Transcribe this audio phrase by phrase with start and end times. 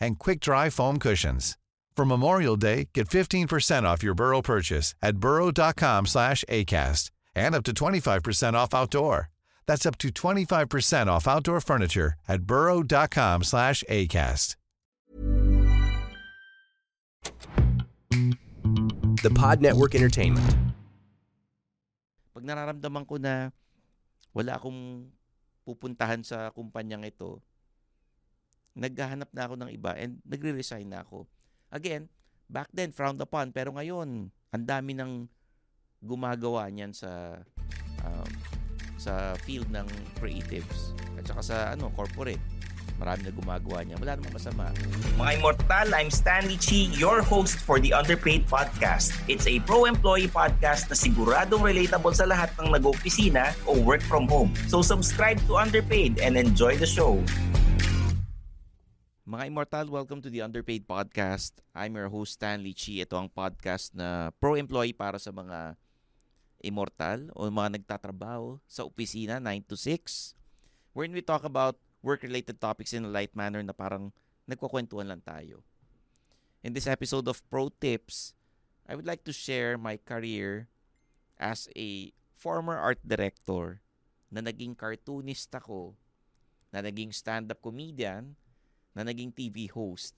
[0.00, 1.56] and quick-dry foam cushions.
[1.96, 7.62] For Memorial Day, get 15% off your Burrow purchase at burrow.com slash ACAST and up
[7.64, 9.28] to 25% off outdoor.
[9.66, 14.56] That's up to 25% off outdoor furniture at burrow.com slash ACAST.
[19.20, 20.48] The Pod Network Entertainment.
[22.32, 23.52] Pag nararamdaman ko na
[24.32, 25.12] wala akong
[25.68, 27.44] pupuntahan sa kumpanyang ito,
[28.74, 31.26] naghahanap na ako ng iba and nagre-resign na ako.
[31.70, 32.10] Again,
[32.50, 35.30] back then frowned upon pero ngayon ang dami ng
[36.02, 37.38] gumagawa niyan sa
[38.02, 38.30] um,
[39.00, 39.86] sa field ng
[40.20, 42.40] creatives at saka sa ano corporate.
[43.00, 43.96] Marami na gumagawa niya.
[43.96, 44.68] Wala namang masama.
[45.16, 49.16] Mga Immortal, I'm Stanley Chi, your host for the Underpaid Podcast.
[49.24, 54.52] It's a pro-employee podcast na siguradong relatable sa lahat ng nag-opisina o work from home.
[54.68, 57.16] So subscribe to Underpaid and enjoy the show.
[59.40, 61.64] Mga Immortal, welcome to the Underpaid Podcast.
[61.72, 63.00] I'm your host Stanley Chi.
[63.00, 65.80] Ito ang podcast na pro-employee para sa mga
[66.60, 70.36] immortal o mga nagtatrabaho sa opisina 9 to 6
[70.92, 74.12] wherein we talk about work-related topics in a light manner na parang
[74.44, 75.64] nagkukwentuhan lang tayo.
[76.60, 78.36] In this episode of Pro Tips,
[78.84, 80.68] I would like to share my career
[81.40, 83.80] as a former art director
[84.28, 85.96] na naging cartoonist ako,
[86.76, 88.36] na naging stand-up comedian,
[88.94, 90.14] na naging TV host.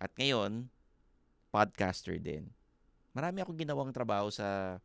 [0.00, 0.68] At ngayon,
[1.54, 2.50] podcaster din.
[3.14, 4.78] Marami akong ginawang trabaho sa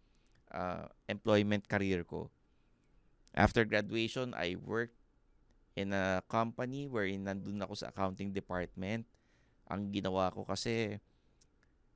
[0.54, 2.30] uh, employment career ko.
[3.34, 4.98] After graduation, I worked
[5.74, 9.06] in a company wherein nandun ako sa accounting department.
[9.70, 10.98] Ang ginawa ko kasi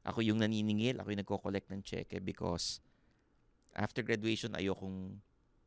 [0.05, 2.83] ako yung naniningil, ako yung nagko-collect ng cheque because
[3.73, 5.17] after graduation ayokong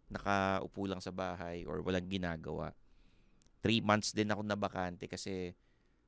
[0.07, 2.71] nakaupo lang sa bahay or walang ginagawa.
[3.65, 5.57] Three months din ako nabakante kasi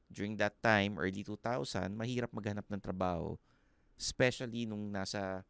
[0.08, 3.36] during that time, early 2000, mahirap maghanap ng trabaho.
[3.98, 5.44] Especially nung nasa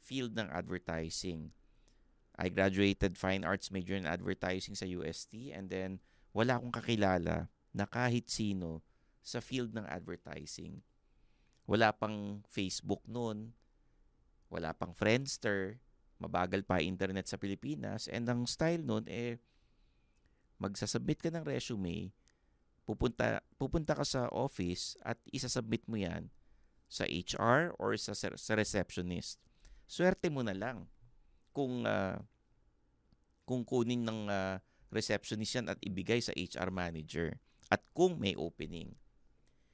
[0.00, 1.52] field ng advertising.
[2.40, 6.00] I graduated fine arts major in advertising sa UST and then
[6.32, 8.80] wala akong kakilala na kahit sino
[9.20, 10.80] sa field ng advertising.
[11.68, 13.52] Wala pang Facebook noon,
[14.48, 15.78] wala pang Friendster,
[16.16, 19.36] mabagal pa internet sa Pilipinas and ang style noon eh
[20.60, 22.12] magsasubmit ka ng resume,
[22.84, 26.28] pupunta pupunta ka sa office at isasubmit mo 'yan
[26.90, 29.40] sa HR or sa sa receptionist.
[29.88, 30.86] Swerte mo na lang
[31.50, 32.20] kung uh,
[33.48, 34.62] kung kunin ng uh,
[34.94, 37.34] receptionist yan at ibigay sa HR manager
[37.70, 38.94] at kung may opening.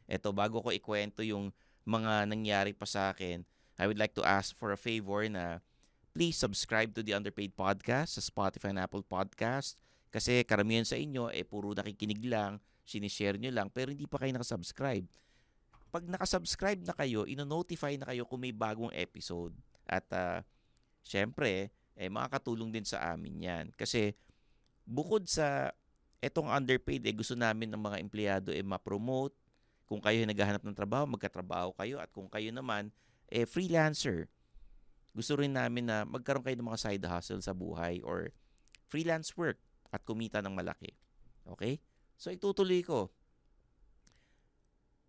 [0.06, 1.50] Ito, bago ko ikwento yung
[1.88, 3.42] mga nangyari pa sa akin,
[3.76, 5.60] I would like to ask for a favor na
[6.16, 9.76] please subscribe to the Underpaid Podcast sa Spotify and Apple Podcast
[10.10, 14.32] kasi karamihan sa inyo eh puro nakikinig lang, sinishare nyo lang pero hindi pa kayo
[14.32, 15.06] nakasubscribe.
[15.90, 19.54] Pag nakasubscribe na kayo, ino-notify na kayo kung may bagong episode.
[19.86, 20.42] At uh,
[21.02, 23.64] syempre, eh makakatulong din sa amin yan.
[23.74, 24.12] Kasi
[24.84, 25.72] bukod sa
[26.20, 29.34] etong underpaid, eh gusto namin ng mga empleyado eh ma-promote.
[29.86, 32.02] Kung kayo ay naghahanap ng trabaho, magkatrabaho kayo.
[32.02, 32.90] At kung kayo naman,
[33.30, 34.26] eh freelancer.
[35.14, 38.34] Gusto rin namin na magkaroon kayo ng mga side hustle sa buhay or
[38.90, 39.56] freelance work
[39.92, 40.92] at kumita ng malaki.
[41.56, 41.78] Okay?
[42.16, 43.12] So itutuloy ko.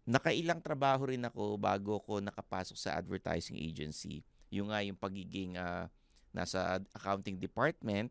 [0.07, 4.23] Nakailang trabaho rin ako bago ko nakapasok sa advertising agency.
[4.51, 5.91] Yung nga yung pagiging uh,
[6.31, 8.07] nasa accounting department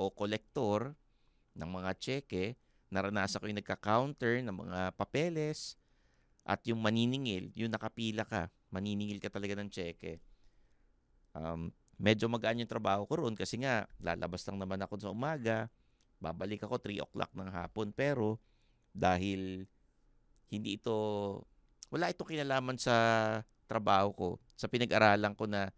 [0.00, 0.96] o collector
[1.56, 2.56] ng mga cheque
[2.90, 5.74] naranasan ko yung nagka-counter ng mga papeles
[6.46, 10.22] at yung maniningil, yung nakapila ka, maniningil ka talaga ng cheque.
[11.34, 15.66] Um, medyo magaan yung trabaho ko roon kasi nga lalabas lang naman ako sa umaga,
[16.18, 18.40] babalik ako 3 o'clock ng hapon pero
[18.96, 19.68] dahil
[20.48, 20.96] hindi ito
[21.90, 22.94] wala itong kinalaman sa
[23.66, 25.70] trabaho ko, sa pinag-aralan ko na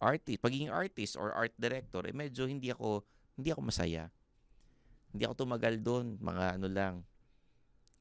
[0.00, 3.04] artist, pagiging artist or art director, eh medyo hindi ako
[3.34, 4.12] hindi ako masaya.
[5.10, 6.94] Hindi ako tumagal doon, mga ano lang.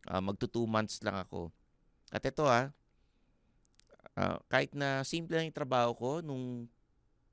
[0.04, 1.50] Uh, magto two months lang ako.
[2.12, 2.70] At ito ah,
[4.20, 6.68] uh, kahit na simple lang yung trabaho ko, nung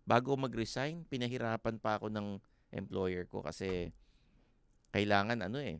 [0.06, 2.40] bago mag-resign, pinahirapan pa ako ng
[2.70, 3.90] employer ko kasi
[4.90, 5.78] kailangan ano eh,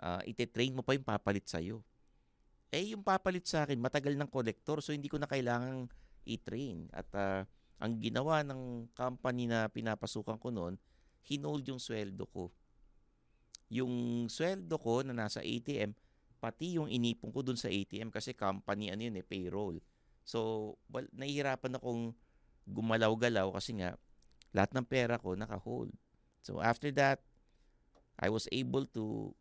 [0.00, 1.84] uh, ite-train mo pa yung papalit sa'yo.
[2.72, 5.88] Eh, yung papalit sa akin, matagal ng collector, so hindi ko na kailangang
[6.26, 6.90] i-train.
[6.92, 7.40] At uh,
[7.80, 10.74] ang ginawa ng company na pinapasukan ko noon,
[11.24, 12.50] hinold yung sweldo ko.
[13.70, 15.94] Yung sweldo ko na nasa ATM,
[16.36, 19.80] pati yung inipon ko dun sa ATM kasi company ano yun eh, payroll.
[20.26, 22.12] So, well, nahihirapan akong
[22.66, 23.94] gumalaw-galaw kasi nga
[24.54, 25.90] lahat ng pera ko naka-hold.
[26.42, 27.22] So, after that,
[28.16, 29.34] I was able to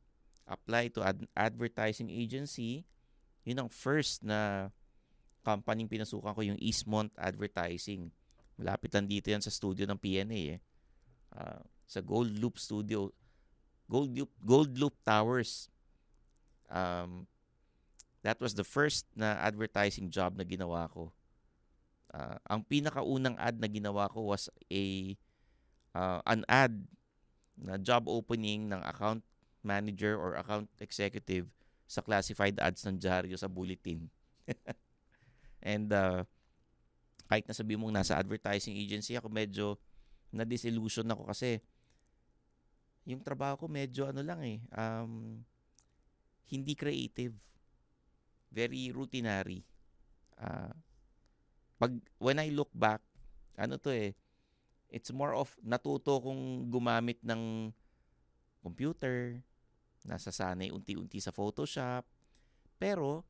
[0.46, 2.86] apply to ad- advertising agency.
[3.46, 4.70] Yun ang first na
[5.46, 8.10] company pinasukan ko yung Eastmont Advertising.
[8.58, 10.60] Malapit lang dito yan sa studio ng PNA eh.
[11.30, 13.14] Uh, sa Gold Loop Studio.
[13.86, 15.70] Gold Loop, Gold Loop Towers.
[16.74, 17.30] Um,
[18.26, 21.14] that was the first na advertising job na ginawa ko.
[22.16, 25.12] Uh, ang pinakaunang ad na ginawa ko was a
[25.92, 26.72] uh, an ad
[27.60, 29.20] na job opening ng account
[29.60, 31.52] manager or account executive
[31.84, 34.08] sa classified ads ng dyaryo sa bulletin.
[35.76, 36.24] And uh,
[37.28, 39.76] kahit nasabi mong nasa advertising agency ako, medyo
[40.32, 41.60] na-disillusion ako kasi
[43.04, 45.44] yung trabaho ko medyo ano lang eh, um,
[46.48, 47.36] hindi creative.
[48.56, 49.68] Very routinary.
[50.40, 50.72] Uh,
[51.76, 53.04] pag, when I look back,
[53.56, 54.12] ano to eh,
[54.92, 57.72] it's more of natuto kong gumamit ng
[58.64, 59.40] computer,
[60.06, 62.06] nasasanay unti-unti sa Photoshop,
[62.80, 63.26] pero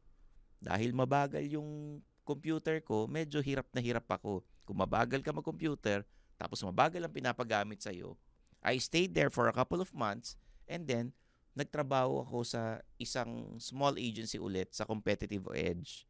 [0.59, 4.42] dahil mabagal yung computer ko, medyo hirap na hirap ako.
[4.65, 6.01] Kung mabagal ka mag-computer,
[6.41, 8.18] tapos mabagal ang pinapagamit sa'yo,
[8.65, 10.33] I stayed there for a couple of months
[10.65, 11.13] and then
[11.53, 16.09] nagtrabaho ako sa isang small agency ulit sa Competitive Edge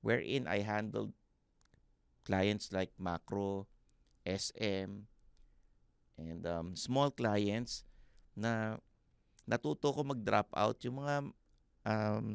[0.00, 1.10] wherein I handled
[2.22, 3.66] clients like Macro,
[4.22, 5.06] SM,
[6.18, 7.82] and um, small clients
[8.38, 8.78] na
[9.46, 11.14] natuto ko mag-drop out yung mga
[11.86, 12.26] um,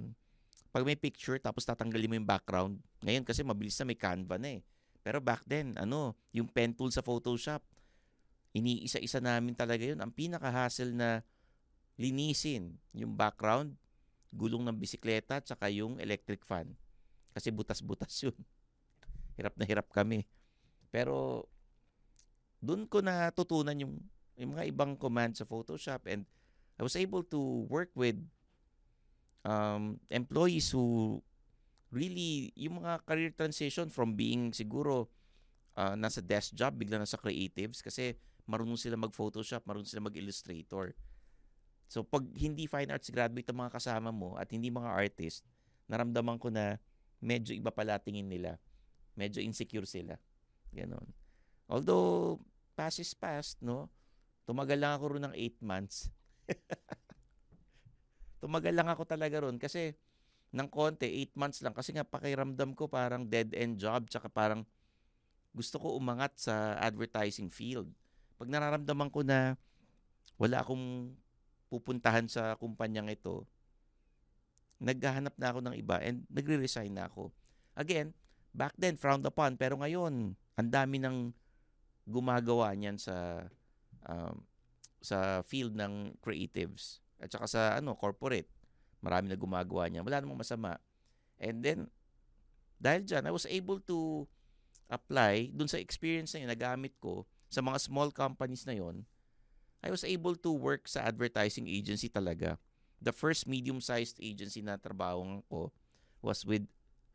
[0.69, 2.77] pag may picture tapos tatanggalin mo yung background.
[3.01, 4.61] Ngayon kasi mabilis na may Canva na eh.
[5.01, 7.63] Pero back then, ano, yung pen tool sa Photoshop,
[8.51, 10.03] iniisa-isa namin talaga yun.
[10.03, 11.23] Ang pinaka-hassle na
[11.95, 13.73] linisin yung background,
[14.35, 16.75] gulong ng bisikleta, tsaka yung electric fan.
[17.31, 18.35] Kasi butas-butas yun.
[19.37, 20.25] Hirap na hirap kami.
[20.89, 21.45] Pero
[22.59, 24.01] doon ko natutunan yung,
[24.35, 26.25] yung mga ibang commands sa Photoshop and
[26.77, 28.17] I was able to work with
[29.45, 31.17] um, employees who
[31.89, 35.09] really, yung mga career transition from being siguro
[35.77, 40.93] uh, nasa desk job, bigla nasa creatives kasi marunong sila mag-Photoshop, marunong sila mag-Illustrator.
[41.87, 45.47] So pag hindi fine arts graduate ang mga kasama mo at hindi mga artist,
[45.87, 46.75] naramdaman ko na
[47.23, 48.59] medyo iba pala tingin nila.
[49.17, 50.15] Medyo insecure sila.
[50.69, 51.09] Ganon.
[51.65, 52.39] Although,
[52.77, 53.89] past is past, no?
[54.45, 56.07] Tumagal lang ako rin ng 8 months.
[58.41, 59.97] tumagal lang ako talaga ron kasi
[60.53, 61.75] ng konti, 8 months lang.
[61.75, 64.63] Kasi nga pakiramdam ko parang dead-end job tsaka parang
[65.51, 67.89] gusto ko umangat sa advertising field.
[68.37, 69.57] Pag nararamdaman ko na
[70.37, 71.17] wala akong
[71.67, 73.43] pupuntahan sa kumpanyang ito,
[74.77, 77.33] naghahanap na ako ng iba and nagre-resign na ako.
[77.73, 78.13] Again,
[78.57, 79.53] back then, frowned upon.
[79.53, 81.29] Pero ngayon, ang dami ng
[82.09, 83.45] gumagawa niyan sa
[84.09, 84.41] um,
[84.97, 87.05] sa field ng creatives.
[87.21, 88.49] At saka sa ano, corporate.
[89.05, 90.01] Marami na gumagawa niya.
[90.01, 90.81] Wala namang masama.
[91.37, 91.93] And then,
[92.81, 94.25] dahil dyan, I was able to
[94.89, 99.05] apply dun sa experience na yun, nagamit ko sa mga small companies na yon
[99.85, 102.57] I was able to work sa advertising agency talaga.
[102.97, 105.69] The first medium-sized agency na trabaho ko
[106.25, 106.65] was with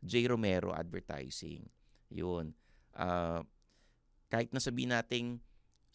[0.03, 0.27] J.
[0.27, 1.63] Romero Advertising.
[2.11, 2.51] Yun.
[2.91, 3.41] Uh,
[4.27, 5.39] kahit nasabihin nating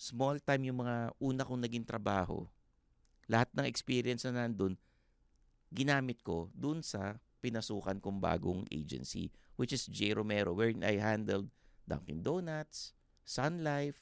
[0.01, 2.49] small time yung mga una kong naging trabaho,
[3.29, 4.75] lahat ng experience na nandun,
[5.69, 9.29] ginamit ko dun sa pinasukan kong bagong agency,
[9.61, 10.17] which is J.
[10.17, 11.53] Romero, where I handled
[11.85, 12.97] Dunkin' Donuts,
[13.29, 14.01] Sun Life,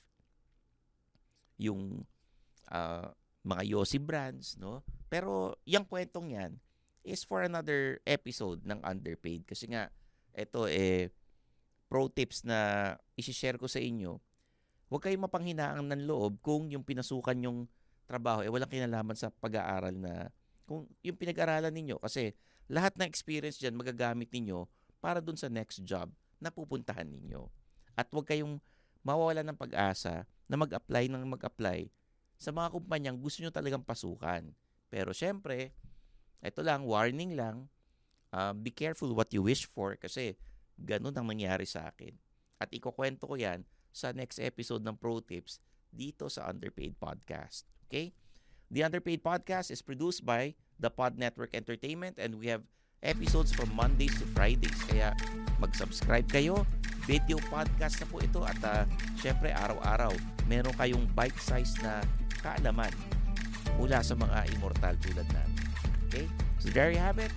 [1.59, 2.07] yung
[2.71, 3.11] uh,
[3.43, 4.87] mga Yossi brands, no?
[5.11, 6.53] Pero yung kwentong yan
[7.07, 9.47] is for another episode ng Underpaid.
[9.47, 9.89] Kasi nga,
[10.35, 11.15] ito eh,
[11.87, 14.19] pro tips na isi-share ko sa inyo.
[14.91, 17.71] Huwag kayong mapanghinaang ng loob kung yung pinasukan yung
[18.07, 20.31] trabaho eh walang kinalaman sa pag-aaral na
[20.63, 22.35] kung yung pinag-aralan ninyo kasi
[22.71, 24.67] lahat ng experience diyan magagamit ninyo
[25.03, 27.47] para dun sa next job na pupuntahan ninyo.
[27.99, 28.63] At huwag kayong
[29.03, 31.91] mawawala ng pag-asa na mag-apply ng mag-apply
[32.39, 34.51] sa mga kumpanyang gusto nyo talagang pasukan.
[34.91, 35.75] Pero syempre,
[36.45, 37.69] ito lang, warning lang,
[38.33, 40.37] uh, be careful what you wish for kasi
[40.77, 42.13] ganun ang nangyari sa akin.
[42.61, 45.61] At ikukwento ko yan sa next episode ng Pro Tips
[45.93, 47.65] dito sa Underpaid Podcast.
[47.89, 48.13] Okay?
[48.69, 52.65] The Underpaid Podcast is produced by the Pod Network Entertainment and we have
[53.01, 54.77] episodes from Mondays to Fridays.
[54.89, 55.17] Kaya
[55.63, 56.65] mag-subscribe kayo.
[57.07, 58.83] Video podcast na po ito at uh,
[59.23, 60.11] syempre araw-araw
[60.51, 62.03] meron kayong bite-sized na
[62.43, 62.91] kaalaman
[63.79, 65.56] mula sa mga immortal tulad namin.
[66.07, 66.29] Okay?
[66.59, 67.31] So there you have it.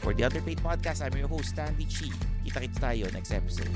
[0.00, 2.06] For the Underpaid Podcast, I'm your host, Stanley Chi.
[2.46, 3.70] Kita-kits tayo next episode.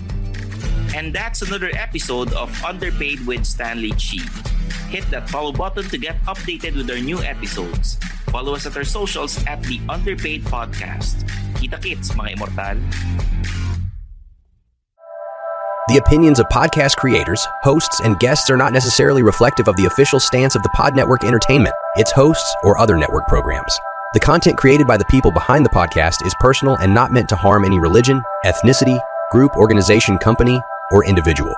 [0.94, 4.22] And that's another episode of Underpaid with Stanley Chi.
[4.86, 7.98] Hit that follow button to get updated with our new episodes.
[8.30, 11.26] Follow us at our socials at the Underpaid Podcast.
[11.58, 12.78] Kita-kits, mga immortal.
[15.90, 20.20] The opinions of podcast creators, hosts, and guests are not necessarily reflective of the official
[20.20, 23.74] stance of the Pod Network Entertainment, its hosts, or other network programs.
[24.12, 27.36] The content created by the people behind the podcast is personal and not meant to
[27.36, 29.00] harm any religion, ethnicity,
[29.30, 31.54] group, organization, company, or individual.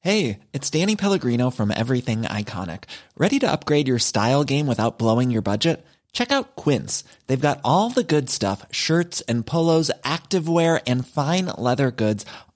[0.00, 2.84] Hey, it's Danny Pellegrino from Everything Iconic.
[3.16, 5.86] Ready to upgrade your style game without blowing your budget?
[6.12, 7.02] Check out Quince.
[7.28, 12.26] They've got all the good stuff shirts and polos, activewear, and fine leather goods,